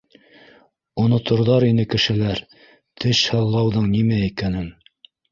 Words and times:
Оноторҙар 1.01 1.65
ине 1.67 1.83
кешеләр 1.91 2.41
теш 3.03 3.19
һыҙлауҙың 3.33 3.85
нимә 3.91 4.17
икәнен. 4.31 4.65